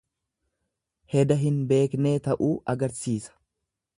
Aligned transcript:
Heda 1.15 1.37
hin 1.41 1.59
beeknee 1.73 2.15
ta'uu 2.29 2.51
agarsiisa. 2.75 3.39